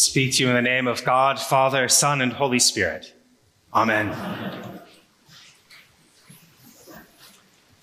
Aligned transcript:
speak 0.00 0.34
to 0.34 0.42
you 0.42 0.48
in 0.48 0.54
the 0.54 0.62
name 0.62 0.86
of 0.86 1.04
God, 1.04 1.38
Father, 1.38 1.86
Son, 1.86 2.22
and 2.22 2.32
Holy 2.32 2.58
Spirit. 2.58 3.12
Amen. 3.74 4.16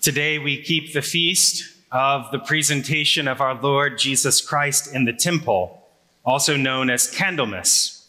Today 0.00 0.40
we 0.40 0.60
keep 0.60 0.92
the 0.92 1.02
feast 1.02 1.76
of 1.92 2.30
the 2.32 2.40
presentation 2.40 3.28
of 3.28 3.40
our 3.40 3.54
Lord 3.54 3.98
Jesus 3.98 4.40
Christ 4.40 4.92
in 4.92 5.04
the 5.04 5.12
temple, 5.12 5.86
also 6.24 6.56
known 6.56 6.90
as 6.90 7.08
Candlemas. 7.08 8.04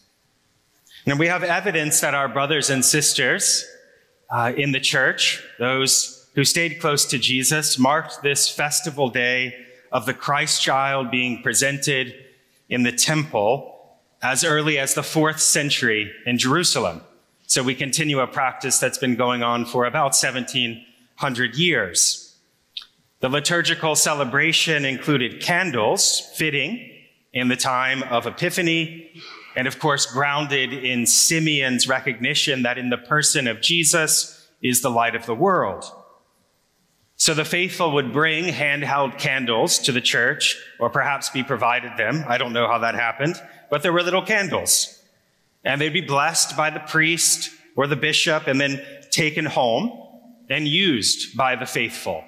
And 1.06 1.18
we 1.18 1.28
have 1.28 1.44
evidence 1.44 2.00
that 2.00 2.12
our 2.12 2.28
brothers 2.28 2.68
and 2.68 2.84
sisters 2.84 3.64
uh, 4.28 4.52
in 4.56 4.72
the 4.72 4.80
church, 4.80 5.40
those 5.60 6.28
who 6.34 6.44
stayed 6.44 6.80
close 6.80 7.06
to 7.06 7.18
Jesus, 7.18 7.78
marked 7.78 8.22
this 8.22 8.48
festival 8.48 9.08
day 9.08 9.54
of 9.92 10.04
the 10.04 10.14
Christ 10.14 10.62
child 10.62 11.12
being 11.12 11.42
presented 11.42 12.14
in 12.68 12.82
the 12.82 12.92
temple 12.92 13.69
as 14.22 14.44
early 14.44 14.78
as 14.78 14.94
the 14.94 15.02
fourth 15.02 15.40
century 15.40 16.12
in 16.26 16.38
Jerusalem. 16.38 17.00
So 17.46 17.62
we 17.62 17.74
continue 17.74 18.20
a 18.20 18.26
practice 18.26 18.78
that's 18.78 18.98
been 18.98 19.16
going 19.16 19.42
on 19.42 19.64
for 19.64 19.84
about 19.84 20.12
1700 20.14 21.56
years. 21.56 22.36
The 23.20 23.28
liturgical 23.28 23.96
celebration 23.96 24.84
included 24.84 25.42
candles 25.42 26.20
fitting 26.36 26.90
in 27.32 27.48
the 27.48 27.56
time 27.56 28.02
of 28.04 28.26
Epiphany, 28.26 29.10
and 29.56 29.66
of 29.66 29.78
course, 29.78 30.06
grounded 30.06 30.72
in 30.72 31.06
Simeon's 31.06 31.88
recognition 31.88 32.62
that 32.62 32.78
in 32.78 32.90
the 32.90 32.98
person 32.98 33.46
of 33.46 33.60
Jesus 33.60 34.48
is 34.62 34.80
the 34.80 34.90
light 34.90 35.14
of 35.14 35.26
the 35.26 35.34
world. 35.34 35.84
So 37.16 37.34
the 37.34 37.44
faithful 37.44 37.92
would 37.92 38.12
bring 38.12 38.44
handheld 38.44 39.18
candles 39.18 39.78
to 39.80 39.92
the 39.92 40.00
church, 40.00 40.56
or 40.78 40.88
perhaps 40.88 41.28
be 41.28 41.42
provided 41.42 41.98
them. 41.98 42.24
I 42.26 42.38
don't 42.38 42.54
know 42.54 42.66
how 42.66 42.78
that 42.78 42.94
happened, 42.94 43.36
but 43.70 43.82
there 43.82 43.92
were 43.92 44.02
little 44.02 44.24
candles. 44.24 45.02
And 45.64 45.80
they'd 45.80 45.92
be 45.92 46.00
blessed 46.00 46.56
by 46.56 46.70
the 46.70 46.80
priest 46.80 47.50
or 47.76 47.86
the 47.86 47.96
bishop 47.96 48.46
and 48.46 48.60
then 48.60 48.84
taken 49.10 49.44
home 49.44 49.92
and 50.48 50.66
used 50.66 51.36
by 51.36 51.56
the 51.56 51.66
faithful 51.66 52.24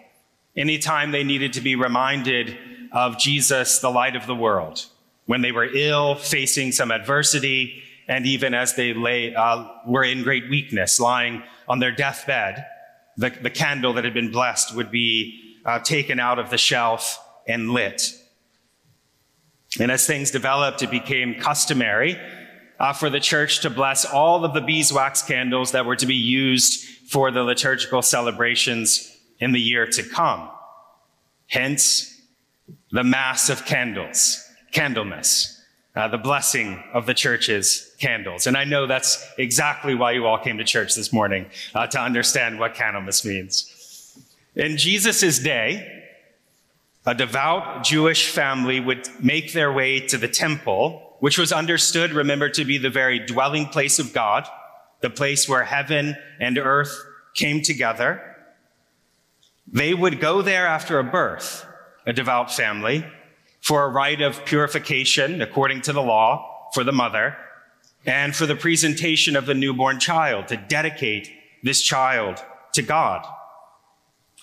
anytime 0.56 1.12
they 1.12 1.24
needed 1.24 1.54
to 1.54 1.60
be 1.60 1.76
reminded 1.76 2.56
of 2.92 3.18
Jesus, 3.18 3.78
the 3.78 3.90
light 3.90 4.16
of 4.16 4.26
the 4.26 4.34
world, 4.34 4.84
when 5.24 5.40
they 5.40 5.50
were 5.50 5.64
ill, 5.64 6.14
facing 6.14 6.72
some 6.72 6.90
adversity, 6.90 7.82
and 8.06 8.26
even 8.26 8.52
as 8.52 8.74
they 8.74 8.92
lay, 8.92 9.34
uh, 9.34 9.66
were 9.86 10.04
in 10.04 10.22
great 10.22 10.50
weakness, 10.50 11.00
lying 11.00 11.42
on 11.68 11.78
their 11.78 11.90
deathbed 11.90 12.66
the, 13.16 13.30
the 13.30 13.50
candle 13.50 13.92
that 13.94 14.04
had 14.04 14.14
been 14.14 14.30
blessed 14.30 14.74
would 14.74 14.90
be 14.90 15.58
uh, 15.64 15.78
taken 15.78 16.18
out 16.18 16.38
of 16.38 16.50
the 16.50 16.58
shelf 16.58 17.22
and 17.46 17.70
lit. 17.70 18.14
And 19.80 19.90
as 19.90 20.06
things 20.06 20.30
developed, 20.30 20.82
it 20.82 20.90
became 20.90 21.34
customary 21.40 22.18
uh, 22.78 22.92
for 22.92 23.08
the 23.10 23.20
church 23.20 23.60
to 23.60 23.70
bless 23.70 24.04
all 24.04 24.44
of 24.44 24.54
the 24.54 24.60
beeswax 24.60 25.22
candles 25.22 25.72
that 25.72 25.86
were 25.86 25.96
to 25.96 26.06
be 26.06 26.14
used 26.14 26.84
for 27.08 27.30
the 27.30 27.42
liturgical 27.42 28.02
celebrations 28.02 29.16
in 29.38 29.52
the 29.52 29.60
year 29.60 29.86
to 29.86 30.02
come. 30.02 30.50
Hence, 31.46 32.20
the 32.90 33.04
Mass 33.04 33.48
of 33.48 33.64
Candles, 33.64 34.48
Candlemas 34.72 35.62
uh, 35.94 36.08
the 36.08 36.18
blessing 36.18 36.82
of 36.94 37.06
the 37.06 37.14
church's 37.14 37.94
candles. 37.98 38.46
And 38.46 38.56
I 38.56 38.64
know 38.64 38.86
that's 38.86 39.26
exactly 39.38 39.94
why 39.94 40.12
you 40.12 40.26
all 40.26 40.38
came 40.38 40.58
to 40.58 40.64
church 40.64 40.94
this 40.94 41.12
morning, 41.12 41.46
uh, 41.74 41.86
to 41.88 42.00
understand 42.00 42.58
what 42.58 42.74
Candlemas 42.74 43.24
means. 43.24 43.68
In 44.54 44.76
Jesus' 44.76 45.38
day, 45.38 46.01
a 47.04 47.14
devout 47.14 47.84
Jewish 47.84 48.28
family 48.28 48.78
would 48.78 49.08
make 49.20 49.52
their 49.52 49.72
way 49.72 50.00
to 50.00 50.18
the 50.18 50.28
temple, 50.28 51.16
which 51.20 51.38
was 51.38 51.52
understood, 51.52 52.12
remember, 52.12 52.48
to 52.50 52.64
be 52.64 52.78
the 52.78 52.90
very 52.90 53.18
dwelling 53.18 53.66
place 53.66 53.98
of 53.98 54.12
God, 54.12 54.46
the 55.00 55.10
place 55.10 55.48
where 55.48 55.64
heaven 55.64 56.16
and 56.40 56.58
earth 56.58 56.96
came 57.34 57.62
together. 57.62 58.22
They 59.66 59.94
would 59.94 60.20
go 60.20 60.42
there 60.42 60.66
after 60.66 60.98
a 60.98 61.04
birth, 61.04 61.66
a 62.06 62.12
devout 62.12 62.52
family, 62.52 63.04
for 63.60 63.84
a 63.84 63.88
rite 63.88 64.20
of 64.20 64.44
purification 64.44 65.40
according 65.40 65.82
to 65.82 65.92
the 65.92 66.02
law 66.02 66.70
for 66.72 66.84
the 66.84 66.92
mother, 66.92 67.36
and 68.06 68.34
for 68.34 68.46
the 68.46 68.56
presentation 68.56 69.36
of 69.36 69.46
the 69.46 69.54
newborn 69.54 69.98
child 70.00 70.48
to 70.48 70.56
dedicate 70.56 71.30
this 71.62 71.82
child 71.82 72.42
to 72.72 72.82
God. 72.82 73.26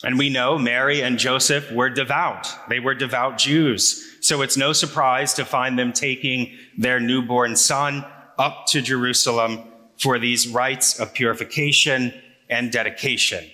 And 0.03 0.17
we 0.17 0.29
know 0.29 0.57
Mary 0.57 1.01
and 1.01 1.19
Joseph 1.19 1.71
were 1.71 1.89
devout. 1.89 2.47
They 2.69 2.79
were 2.79 2.95
devout 2.95 3.37
Jews. 3.37 4.17
So 4.21 4.41
it's 4.41 4.55
no 4.55 4.71
surprise 4.71 5.33
to 5.33 5.45
find 5.45 5.77
them 5.77 5.91
taking 5.91 6.57
their 6.77 6.99
newborn 6.99 7.55
son 7.55 8.05
up 8.37 8.65
to 8.67 8.81
Jerusalem 8.81 9.63
for 9.97 10.17
these 10.17 10.47
rites 10.47 10.99
of 10.99 11.13
purification 11.13 12.13
and 12.49 12.71
dedication. 12.71 13.45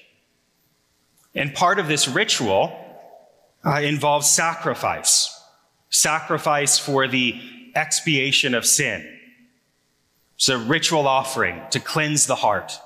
And 1.33 1.53
part 1.53 1.79
of 1.79 1.87
this 1.87 2.07
ritual 2.07 2.79
uh, 3.65 3.81
involves 3.81 4.29
sacrifice 4.29 5.31
sacrifice 5.89 6.77
for 6.77 7.07
the 7.07 7.39
expiation 7.73 8.53
of 8.53 8.65
sin. 8.65 9.07
It's 10.35 10.49
a 10.49 10.57
ritual 10.57 11.07
offering 11.07 11.61
to 11.71 11.79
cleanse 11.79 12.27
the 12.27 12.35
heart, 12.35 12.77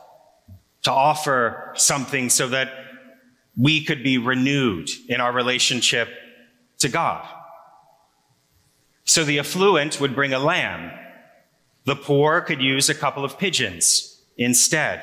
to 0.84 0.92
offer 0.92 1.74
something 1.76 2.30
so 2.30 2.50
that 2.50 2.79
we 3.60 3.84
could 3.84 4.04
be 4.04 4.18
renewed 4.18 4.90
in 5.10 5.20
our 5.20 5.34
relationship 5.34 6.08
to 6.78 6.88
God. 6.88 7.28
So 9.04 9.24
the 9.24 9.40
affluent 9.40 10.00
would 10.00 10.16
bring 10.16 10.34
a 10.34 10.40
lamb. 10.40 10.92
The 11.84 11.96
poor 11.96 12.42
could 12.42 12.62
use 12.62 12.90
a 12.90 12.96
couple 12.96 13.26
of 13.26 13.38
pigeons 13.38 14.22
instead. 14.38 15.02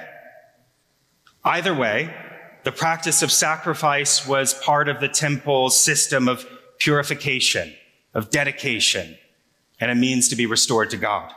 Either 1.45 1.75
way, 1.75 2.15
the 2.65 2.73
practice 2.73 3.23
of 3.23 3.31
sacrifice 3.31 4.27
was 4.27 4.55
part 4.55 4.89
of 4.89 5.01
the 5.01 5.09
temple's 5.09 5.79
system 5.79 6.27
of 6.27 6.47
purification 6.79 7.75
of 8.17 8.31
dedication, 8.31 9.19
and 9.79 9.91
a 9.91 9.95
means 9.95 10.31
to 10.31 10.37
be 10.37 10.47
restored 10.47 10.89
to 10.89 10.97
God. 10.97 11.31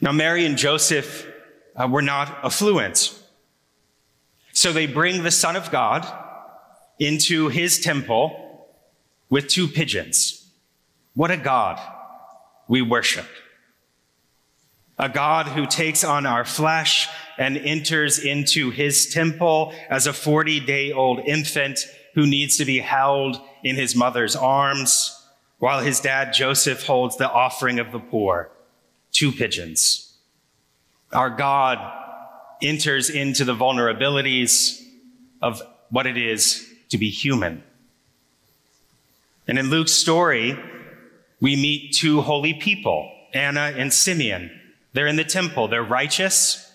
Now, 0.00 0.12
Mary 0.12 0.46
and 0.46 0.56
Joseph 0.56 1.26
uh, 1.74 1.88
were 1.88 2.00
not 2.00 2.28
affluent. 2.44 3.19
So 4.60 4.74
they 4.74 4.84
bring 4.84 5.22
the 5.22 5.30
Son 5.30 5.56
of 5.56 5.70
God 5.70 6.06
into 6.98 7.48
his 7.48 7.80
temple 7.80 8.68
with 9.30 9.48
two 9.48 9.66
pigeons. 9.66 10.52
What 11.14 11.30
a 11.30 11.38
God 11.38 11.80
we 12.68 12.82
worship. 12.82 13.24
A 14.98 15.08
God 15.08 15.46
who 15.46 15.64
takes 15.64 16.04
on 16.04 16.26
our 16.26 16.44
flesh 16.44 17.08
and 17.38 17.56
enters 17.56 18.18
into 18.18 18.68
his 18.68 19.08
temple 19.08 19.72
as 19.88 20.06
a 20.06 20.12
40 20.12 20.60
day 20.60 20.92
old 20.92 21.20
infant 21.20 21.86
who 22.14 22.26
needs 22.26 22.58
to 22.58 22.66
be 22.66 22.80
held 22.80 23.40
in 23.64 23.76
his 23.76 23.96
mother's 23.96 24.36
arms, 24.36 25.26
while 25.58 25.80
his 25.80 26.00
dad 26.00 26.34
Joseph 26.34 26.82
holds 26.84 27.16
the 27.16 27.30
offering 27.30 27.78
of 27.78 27.92
the 27.92 27.98
poor, 27.98 28.50
two 29.10 29.32
pigeons. 29.32 30.18
Our 31.14 31.30
God 31.30 31.99
enters 32.62 33.10
into 33.10 33.44
the 33.44 33.54
vulnerabilities 33.54 34.82
of 35.42 35.62
what 35.90 36.06
it 36.06 36.16
is 36.16 36.68
to 36.90 36.98
be 36.98 37.10
human. 37.10 37.62
And 39.48 39.58
in 39.58 39.70
Luke's 39.70 39.92
story, 39.92 40.58
we 41.40 41.56
meet 41.56 41.92
two 41.92 42.20
holy 42.20 42.54
people, 42.54 43.10
Anna 43.32 43.72
and 43.76 43.92
Simeon. 43.92 44.50
They're 44.92 45.06
in 45.06 45.16
the 45.16 45.24
temple. 45.24 45.68
They're 45.68 45.82
righteous. 45.82 46.70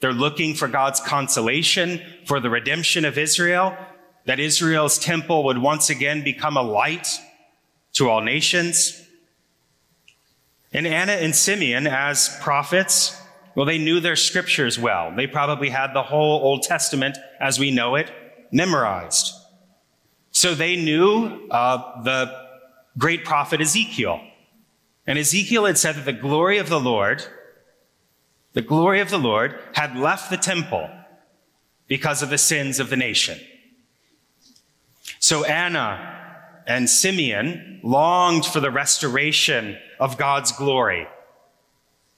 They're 0.00 0.12
looking 0.12 0.54
for 0.54 0.68
God's 0.68 1.00
consolation 1.00 2.00
for 2.26 2.40
the 2.40 2.50
redemption 2.50 3.04
of 3.04 3.18
Israel 3.18 3.76
that 4.26 4.40
Israel's 4.40 4.98
temple 4.98 5.44
would 5.44 5.58
once 5.58 5.90
again 5.90 6.24
become 6.24 6.56
a 6.56 6.62
light 6.62 7.08
to 7.94 8.08
all 8.08 8.20
nations. 8.20 9.02
And 10.72 10.86
Anna 10.86 11.12
and 11.12 11.34
Simeon, 11.34 11.86
as 11.86 12.36
prophets, 12.40 13.20
well, 13.54 13.66
they 13.66 13.78
knew 13.78 14.00
their 14.00 14.16
scriptures 14.16 14.78
well. 14.78 15.14
They 15.14 15.26
probably 15.26 15.70
had 15.70 15.92
the 15.92 16.02
whole 16.02 16.42
Old 16.42 16.62
Testament 16.62 17.16
as 17.40 17.58
we 17.58 17.70
know 17.70 17.94
it 17.94 18.10
memorized. 18.50 19.32
So 20.30 20.54
they 20.54 20.76
knew 20.76 21.48
uh, 21.50 22.02
the 22.02 22.44
great 22.98 23.24
prophet 23.24 23.60
Ezekiel. 23.60 24.20
And 25.06 25.18
Ezekiel 25.18 25.66
had 25.66 25.78
said 25.78 25.96
that 25.96 26.04
the 26.04 26.12
glory 26.12 26.58
of 26.58 26.68
the 26.68 26.80
Lord, 26.80 27.24
the 28.52 28.62
glory 28.62 29.00
of 29.00 29.10
the 29.10 29.18
Lord, 29.18 29.58
had 29.74 29.96
left 29.96 30.30
the 30.30 30.36
temple 30.36 30.90
because 31.86 32.22
of 32.22 32.30
the 32.30 32.38
sins 32.38 32.80
of 32.80 32.90
the 32.90 32.96
nation. 32.96 33.38
So 35.18 35.44
Anna 35.44 36.14
and 36.66 36.88
Simeon 36.88 37.80
longed 37.82 38.46
for 38.46 38.60
the 38.60 38.70
restoration 38.70 39.78
of 40.00 40.18
God's 40.18 40.52
glory, 40.52 41.06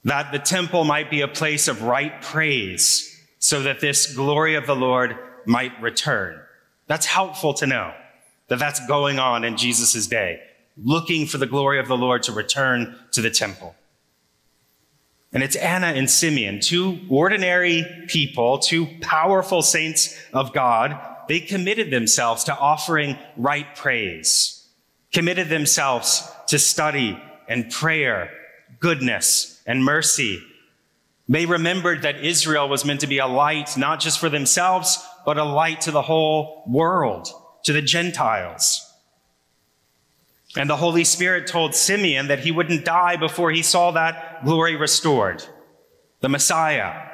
that 0.06 0.30
the 0.30 0.38
temple 0.38 0.84
might 0.84 1.10
be 1.10 1.20
a 1.20 1.28
place 1.28 1.66
of 1.66 1.82
right 1.82 2.22
praise, 2.22 3.12
so 3.40 3.62
that 3.62 3.80
this 3.80 4.14
glory 4.14 4.54
of 4.54 4.64
the 4.64 4.76
Lord 4.76 5.16
might 5.46 5.82
return. 5.82 6.40
That's 6.86 7.06
helpful 7.06 7.54
to 7.54 7.66
know 7.66 7.92
that 8.46 8.60
that's 8.60 8.86
going 8.86 9.18
on 9.18 9.42
in 9.42 9.56
Jesus' 9.56 10.06
day. 10.06 10.40
looking 10.76 11.26
for 11.26 11.38
the 11.38 11.46
glory 11.46 11.80
of 11.80 11.88
the 11.88 11.96
Lord 11.96 12.22
to 12.24 12.32
return 12.32 12.94
to 13.12 13.22
the 13.22 13.30
temple. 13.30 13.74
And 15.32 15.42
it's 15.42 15.56
Anna 15.56 15.88
and 15.88 16.08
Simeon, 16.08 16.60
two 16.60 17.00
ordinary 17.08 18.04
people, 18.08 18.58
two 18.58 18.86
powerful 19.00 19.62
saints 19.62 20.18
of 20.32 20.52
God. 20.52 20.98
They 21.28 21.40
committed 21.40 21.90
themselves 21.90 22.44
to 22.44 22.56
offering 22.56 23.18
right 23.36 23.74
praise, 23.74 24.68
committed 25.12 25.48
themselves 25.48 26.30
to 26.48 26.58
study 26.58 27.18
and 27.48 27.70
prayer, 27.70 28.30
goodness 28.80 29.55
and 29.66 29.84
mercy. 29.84 30.42
They 31.28 31.46
remembered 31.46 32.02
that 32.02 32.24
Israel 32.24 32.68
was 32.68 32.84
meant 32.84 33.00
to 33.00 33.06
be 33.06 33.18
a 33.18 33.26
light, 33.26 33.76
not 33.76 34.00
just 34.00 34.18
for 34.18 34.28
themselves, 34.28 35.04
but 35.24 35.38
a 35.38 35.44
light 35.44 35.80
to 35.82 35.90
the 35.90 36.02
whole 36.02 36.62
world, 36.68 37.28
to 37.64 37.72
the 37.72 37.82
Gentiles. 37.82 38.82
And 40.56 40.70
the 40.70 40.76
Holy 40.76 41.04
Spirit 41.04 41.46
told 41.46 41.74
Simeon 41.74 42.28
that 42.28 42.40
he 42.40 42.52
wouldn't 42.52 42.84
die 42.84 43.16
before 43.16 43.50
he 43.50 43.62
saw 43.62 43.90
that 43.90 44.44
glory 44.44 44.76
restored. 44.76 45.44
The 46.20 46.28
Messiah, 46.28 47.08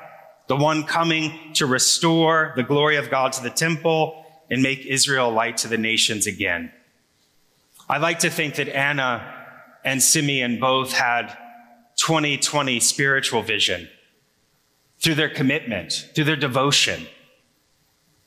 the 0.46 0.56
one 0.56 0.84
coming 0.84 1.54
to 1.54 1.66
restore 1.66 2.52
the 2.54 2.62
glory 2.62 2.96
of 2.96 3.10
God 3.10 3.32
to 3.32 3.42
the 3.42 3.50
temple 3.50 4.24
and 4.50 4.62
make 4.62 4.84
Israel 4.84 5.32
light 5.32 5.56
to 5.58 5.68
the 5.68 5.78
nations 5.78 6.26
again. 6.26 6.70
I 7.88 7.98
like 7.98 8.20
to 8.20 8.30
think 8.30 8.56
that 8.56 8.68
Anna 8.68 9.34
and 9.84 10.02
Simeon 10.02 10.60
both 10.60 10.92
had 10.92 11.36
2020 12.02 12.80
spiritual 12.80 13.42
vision 13.42 13.88
through 14.98 15.14
their 15.14 15.28
commitment, 15.28 16.10
through 16.16 16.24
their 16.24 16.34
devotion. 16.34 17.06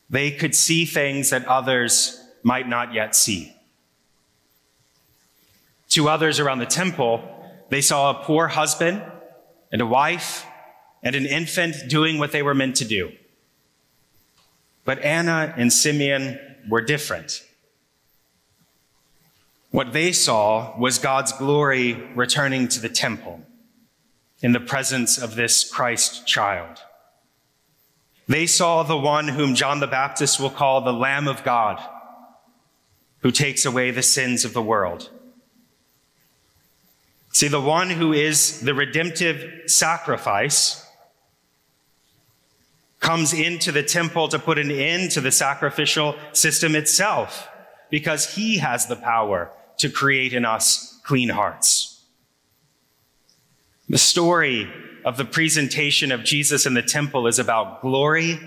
They 0.10 0.31
could 0.31 0.56
see 0.56 0.86
things 0.86 1.31
that 1.31 1.45
others 1.45 2.18
might 2.42 2.69
not 2.69 2.94
yet 2.94 3.18
see. 3.18 3.54
To 5.89 6.07
others 6.07 6.39
around 6.39 6.60
the 6.60 6.66
temple, 6.66 7.22
they 7.68 7.81
saw 7.81 8.12
a 8.12 8.24
poor 8.24 8.48
husband 8.48 9.04
and 9.74 9.81
a 9.81 9.86
wife 9.86 10.45
and 11.04 11.13
an 11.13 11.25
infant 11.25 11.75
doing 11.89 12.18
what 12.18 12.31
they 12.31 12.42
were 12.42 12.56
meant 12.56 12.78
to 12.78 12.86
do. 12.86 13.12
But 14.86 15.00
Anna 15.00 15.54
and 15.57 15.74
Simeon 15.74 16.39
were 16.69 16.81
different. 16.81 17.44
What 19.71 19.92
they 19.92 20.13
saw 20.13 20.80
was 20.80 20.98
God's 20.98 21.33
glory 21.33 21.95
returning 22.16 22.69
to 22.69 22.80
the 22.80 22.88
temple 22.88 23.42
in 24.42 24.52
the 24.52 24.60
presence 24.60 25.18
of 25.18 25.36
this 25.36 25.70
Christ 25.70 26.28
child. 26.28 26.80
They 28.28 28.48
saw 28.48 28.84
the 28.84 28.98
one 28.98 29.28
whom 29.28 29.56
John 29.56 29.80
the 29.80 29.88
Baptist 29.88 30.40
will 30.40 30.50
call 30.50 30.82
the 30.82 30.94
Lamb 30.94 31.28
of 31.28 31.44
God, 31.44 31.80
who 33.20 33.32
takes 33.32 33.66
away 33.66 33.92
the 33.92 34.04
sins 34.04 34.46
of 34.46 34.54
the 34.54 34.62
world. 34.62 35.10
See, 37.32 37.48
the 37.48 37.62
one 37.62 37.90
who 37.90 38.14
is 38.14 38.62
the 38.62 38.74
redemptive 38.74 39.70
sacrifice 39.70 40.86
comes 43.00 43.34
into 43.34 43.72
the 43.72 43.84
temple 43.84 44.28
to 44.30 44.40
put 44.40 44.58
an 44.58 44.72
end 44.72 45.12
to 45.12 45.22
the 45.22 45.31
sacrificial 45.31 46.16
system 46.31 46.76
itself 46.76 47.48
because 47.92 48.36
he 48.36 48.58
has 48.58 48.88
the 48.88 48.96
power 48.96 49.52
to 49.78 49.90
create 49.90 50.34
in 50.34 50.46
us 50.46 51.00
clean 51.04 51.30
hearts. 51.30 51.94
The 53.88 53.98
story 53.98 54.72
of 55.04 55.18
the 55.18 55.26
presentation 55.26 56.12
of 56.12 56.24
Jesus 56.24 56.66
in 56.66 56.74
the 56.74 56.82
temple 56.82 57.28
is 57.28 57.38
about 57.38 57.82
glory 57.82 58.40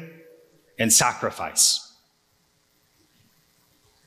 and 0.78 0.92
sacrifice. 0.92 1.84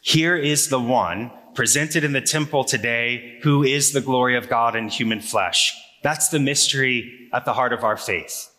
Here 0.02 0.36
is 0.36 0.68
the 0.68 0.80
one 0.80 1.32
presented 1.54 2.04
in 2.04 2.12
the 2.12 2.22
temple 2.22 2.64
today, 2.64 3.40
who 3.44 3.64
is 3.64 3.92
the 3.92 4.02
glory 4.02 4.36
of 4.36 4.50
God 4.50 4.76
in 4.76 4.90
human 4.90 5.22
flesh. 5.22 5.74
That's 6.04 6.30
the 6.30 6.40
mystery 6.40 7.30
at 7.32 7.46
the 7.46 7.54
heart 7.54 7.72
of 7.72 7.84
our 7.84 7.98
faith. 7.98 8.50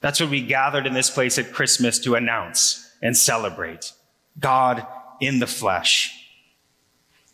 That's 0.00 0.20
what 0.20 0.30
we 0.30 0.42
gathered 0.42 0.86
in 0.86 0.94
this 0.94 1.10
place 1.10 1.38
at 1.38 1.52
Christmas 1.52 1.98
to 2.00 2.14
announce 2.14 2.90
and 3.02 3.16
celebrate. 3.16 3.92
God 4.38 4.86
in 5.20 5.38
the 5.38 5.46
flesh. 5.46 6.16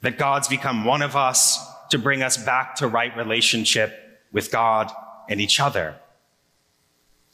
That 0.02 0.19
God's 0.19 0.49
become 0.49 0.84
one 0.84 1.02
of 1.02 1.17
us 1.17 1.64
to 1.90 1.99
bring 1.99 2.22
us 2.22 2.37
back 2.37 2.75
to 2.76 2.88
right 2.88 3.17
relationship 3.17 4.06
with 4.32 4.50
God 4.50 4.90
and 5.28 5.40
each 5.40 5.61
other. 5.61 5.96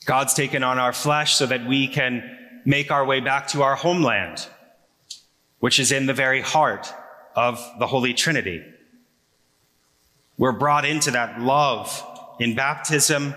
God's 0.05 0.35
taken 0.35 0.63
on 0.63 0.79
our 0.79 0.93
flesh 0.93 1.35
so 1.35 1.47
that 1.47 1.67
we 1.67 1.89
can 1.89 2.39
make 2.65 2.91
our 2.91 3.05
way 3.05 3.21
back 3.21 3.49
to 3.49 3.63
our 3.63 3.77
homeland, 3.77 4.47
which 5.61 5.79
is 5.79 5.93
in 5.93 6.07
the 6.07 6.15
very 6.15 6.41
heart 6.41 6.93
of 7.35 7.65
the 7.79 7.87
Holy 7.87 8.15
Trinity. 8.15 8.63
We're 10.39 10.53
brought 10.53 10.85
into 10.85 11.13
that 11.13 11.41
love 11.41 12.05
in 12.41 12.55
baptism. 12.55 13.35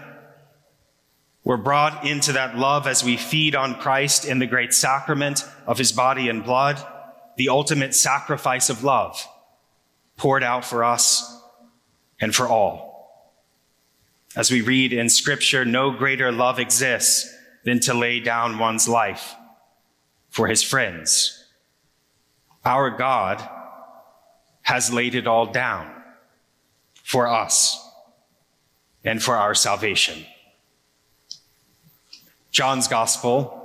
We're 1.44 1.58
brought 1.58 2.06
into 2.06 2.34
that 2.34 2.58
love 2.58 2.88
as 2.88 3.04
we 3.04 3.18
feed 3.18 3.56
on 3.56 3.75
Christ 3.75 4.25
in 4.25 4.40
the 4.40 4.48
great 4.48 4.74
sacrament 4.74 5.46
of 5.68 5.78
his 5.78 5.92
body 5.92 6.30
and 6.30 6.44
blood, 6.44 6.84
the 7.38 7.50
ultimate 7.50 7.94
sacrifice 7.94 8.69
of 8.69 8.84
love 8.84 9.28
poured 10.18 10.44
out 10.44 10.66
for 10.66 10.84
us 10.84 11.40
and 12.19 12.34
for 12.34 12.48
all. 12.48 12.85
As 14.36 14.52
we 14.52 14.62
read 14.62 14.92
in 14.92 15.08
Scripture, 15.08 15.64
no 15.64 15.92
greater 15.92 16.32
love 16.32 16.60
exists 16.60 17.34
than 17.64 17.80
to 17.82 17.94
lay 17.94 18.20
down 18.20 18.60
one's 18.60 18.88
life 18.88 19.36
for 20.30 20.48
his 20.48 20.62
friends. 20.62 21.46
Our 22.66 22.90
God 22.90 23.48
has 24.64 24.92
laid 24.92 25.16
it 25.16 25.28
all 25.28 25.46
down 25.46 25.90
for 27.04 27.28
us 27.28 27.82
and 29.04 29.22
for 29.24 29.36
our 29.36 29.56
salvation. 29.56 30.26
John's 32.52 32.88
gospel 32.88 33.62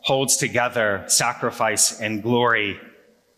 holds 0.00 0.36
together 0.36 1.04
sacrifice 1.06 2.00
and 2.00 2.22
glory 2.22 2.80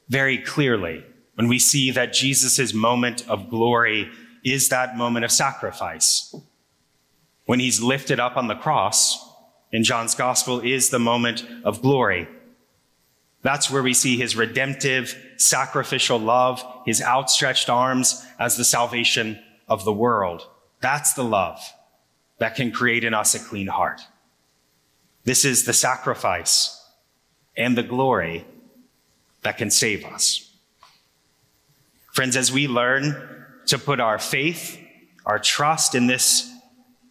very 0.08 0.38
clearly 0.38 1.04
when 1.34 1.48
we 1.48 1.58
see 1.58 1.90
that 1.90 2.12
Jesus' 2.12 2.72
moment 2.72 3.28
of 3.28 3.50
glory 3.50 4.10
is 4.44 4.68
that 4.68 4.96
moment 4.96 5.24
of 5.24 5.30
sacrifice. 5.30 6.34
When 7.50 7.58
he's 7.58 7.82
lifted 7.82 8.20
up 8.20 8.36
on 8.36 8.46
the 8.46 8.54
cross 8.54 9.28
in 9.72 9.82
John's 9.82 10.14
gospel 10.14 10.60
is 10.60 10.90
the 10.90 11.00
moment 11.00 11.44
of 11.64 11.82
glory 11.82 12.28
that's 13.42 13.68
where 13.68 13.82
we 13.82 13.92
see 13.92 14.16
his 14.16 14.36
redemptive, 14.36 15.16
sacrificial 15.36 16.20
love, 16.20 16.62
his 16.86 17.02
outstretched 17.02 17.68
arms 17.68 18.24
as 18.38 18.56
the 18.56 18.64
salvation 18.64 19.42
of 19.66 19.84
the 19.84 19.92
world. 19.92 20.46
That's 20.80 21.14
the 21.14 21.24
love 21.24 21.58
that 22.38 22.54
can 22.54 22.70
create 22.70 23.02
in 23.02 23.14
us 23.14 23.34
a 23.34 23.40
clean 23.40 23.66
heart. 23.66 24.00
This 25.24 25.44
is 25.44 25.64
the 25.64 25.72
sacrifice 25.72 26.80
and 27.56 27.76
the 27.76 27.82
glory 27.82 28.44
that 29.42 29.58
can 29.58 29.72
save 29.72 30.04
us. 30.04 30.54
Friends, 32.12 32.36
as 32.36 32.52
we 32.52 32.68
learn 32.68 33.44
to 33.66 33.76
put 33.76 33.98
our 33.98 34.20
faith, 34.20 34.78
our 35.26 35.40
trust 35.40 35.96
in 35.96 36.06
this 36.06 36.49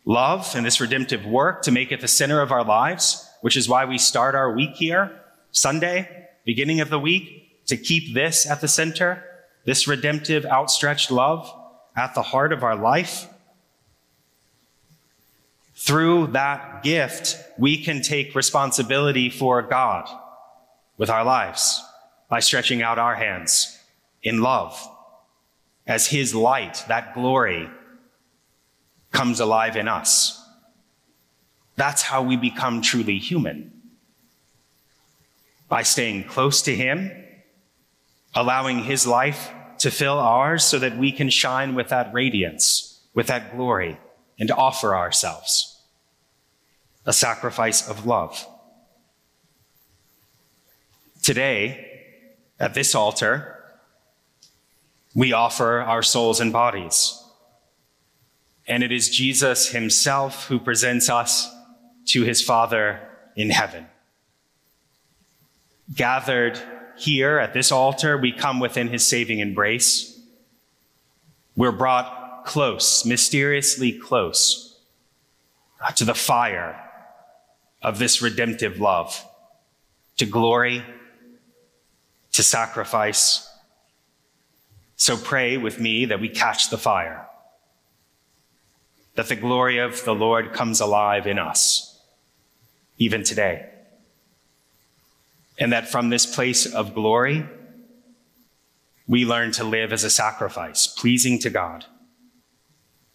love 0.05 0.53
and 0.55 0.65
this 0.65 0.81
redemptive 0.81 1.25
work 1.25 1.61
to 1.63 1.71
make 1.71 1.91
it 1.91 2.01
the 2.01 2.07
center 2.07 2.41
of 2.41 2.51
our 2.51 2.63
lives, 2.63 3.29
which 3.41 3.57
is 3.57 3.69
why 3.69 3.85
we 3.85 3.97
start 3.97 4.35
our 4.35 4.53
week 4.53 4.75
here, 4.75 5.19
Sunday, 5.51 6.27
beginning 6.45 6.79
of 6.79 6.89
the 6.89 6.99
week 6.99 7.65
to 7.67 7.77
keep 7.77 8.13
this 8.13 8.49
at 8.49 8.61
the 8.61 8.67
center, 8.67 9.23
this 9.65 9.87
redemptive, 9.87 10.45
outstretched 10.45 11.11
love 11.11 11.53
at 11.95 12.15
the 12.15 12.21
heart 12.21 12.51
of 12.51 12.63
our 12.63 12.75
life. 12.75 13.27
Through 15.75 16.27
that 16.27 16.83
gift, 16.83 17.37
we 17.57 17.81
can 17.81 18.01
take 18.01 18.35
responsibility 18.35 19.29
for 19.29 19.61
God 19.61 20.09
with 20.97 21.09
our 21.09 21.23
lives 21.23 21.81
by 22.29 22.39
stretching 22.39 22.81
out 22.81 22.99
our 22.99 23.15
hands 23.15 23.77
in 24.21 24.41
love 24.41 24.87
as 25.87 26.07
His 26.07 26.35
light, 26.35 26.83
that 26.87 27.13
glory, 27.13 27.69
comes 29.11 29.39
alive 29.39 29.75
in 29.75 29.87
us. 29.87 30.41
That's 31.75 32.01
how 32.01 32.21
we 32.23 32.35
become 32.35 32.81
truly 32.81 33.17
human 33.19 33.71
by 35.67 35.83
staying 35.83 36.25
close 36.25 36.61
to 36.63 36.75
Him, 36.75 37.11
allowing 38.33 38.79
His 38.79 39.07
life 39.07 39.51
to 39.79 39.91
fill 39.91 40.19
ours 40.19 40.63
so 40.63 40.79
that 40.79 40.97
we 40.97 41.11
can 41.11 41.29
shine 41.29 41.75
with 41.75 41.89
that 41.89 42.13
radiance, 42.13 42.99
with 43.13 43.27
that 43.27 43.55
glory, 43.55 43.97
and 44.39 44.51
offer 44.51 44.95
ourselves 44.95 45.81
a 47.05 47.13
sacrifice 47.13 47.87
of 47.87 48.05
love. 48.05 48.45
Today, 51.23 51.85
at 52.59 52.73
this 52.73 52.93
altar, 52.93 53.55
we 55.15 55.33
offer 55.33 55.79
our 55.79 56.03
souls 56.03 56.39
and 56.39 56.53
bodies. 56.53 57.18
And 58.69 58.83
it 58.83 58.93
is 58.93 59.09
Jesus 59.09 59.67
himself 59.67 60.47
who 60.47 60.59
presents 60.59 61.09
us 61.09 61.53
to 62.05 62.23
his 62.23 62.41
Father 62.41 63.01
in 63.35 63.49
heaven 63.49 63.87
gathered 65.93 66.59
here 66.97 67.39
at 67.39 67.53
this 67.53 67.71
altar, 67.71 68.17
we 68.17 68.31
come 68.31 68.59
within 68.59 68.87
his 68.87 69.05
saving 69.05 69.39
embrace. 69.39 70.15
we're 71.55 71.71
brought 71.71 72.45
close, 72.45 73.05
mysteriously 73.05 73.91
close, 73.91 74.79
uh, 75.81 75.91
to 75.91 76.05
the 76.05 76.13
fire 76.13 76.79
of 77.81 77.99
this 77.99 78.21
redemptive 78.21 78.79
love, 78.79 79.25
to 80.17 80.25
glory, 80.25 80.83
to 82.31 82.43
sacrifice. 82.43 83.49
So 84.95 85.17
pray 85.17 85.57
with 85.57 85.79
me 85.79 86.05
that 86.05 86.21
we 86.21 86.29
catch 86.29 86.69
the 86.69 86.77
fire, 86.77 87.27
that 89.19 89.27
the 89.27 89.35
glory 89.35 89.79
of 89.79 90.05
the 90.05 90.15
Lord 90.15 90.53
comes 90.53 90.79
alive 90.79 91.27
in 91.27 91.37
us, 91.37 91.99
even 92.97 93.21
today. 93.21 93.69
And 95.59 95.73
that 95.73 95.89
from 95.89 96.09
this 96.09 96.25
place 96.25 96.65
of 96.65 96.93
glory, 96.93 97.45
we 99.07 99.25
learn 99.25 99.51
to 99.51 99.65
live 99.65 99.91
as 99.91 100.05
a 100.05 100.09
sacrifice, 100.09 100.87
pleasing 100.87 101.37
to 101.39 101.49
God, 101.49 101.83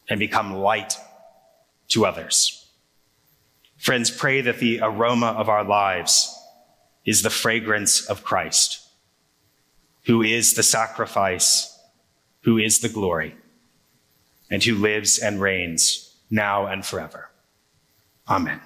and 0.07 0.21
become 0.21 0.53
light 0.53 0.99
to 1.89 2.05
others. 2.05 2.69
Friends, 3.79 4.11
pray 4.11 4.43
that 4.43 4.59
the 4.59 4.81
aroma 4.83 5.29
of 5.29 5.49
our 5.49 5.65
lives 5.65 6.39
is 7.07 7.23
the 7.23 7.31
fragrance 7.31 8.05
of 8.11 8.23
Christ, 8.23 8.87
who 10.05 10.21
is 10.21 10.53
the 10.53 10.63
sacrifice, 10.63 11.79
who 12.43 12.59
is 12.59 12.81
the 12.81 12.91
glory, 12.91 13.37
and 14.51 14.63
who 14.63 14.75
lives 14.75 15.19
and 15.19 15.41
reigns 15.41 16.17
now 16.31 16.67
and 16.67 16.85
forever. 16.85 17.31
Amen. 18.29 18.61